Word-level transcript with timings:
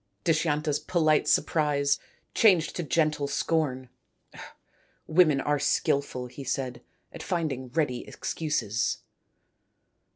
Dushyanta's 0.23 0.79
polite 0.79 1.27
surprise 1.27 1.99
changed 2.33 2.75
to 2.75 2.81
gentle 2.81 3.27
scorn." 3.27 3.89
Women 5.07 5.39
are 5.39 5.59
skilful," 5.59 6.25
he 6.25 6.43
said," 6.43 6.81
at 7.13 7.21
finding 7.21 7.67
ready 7.69 8.07
excuses." 8.07 8.97